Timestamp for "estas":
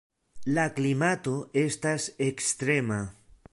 1.65-2.09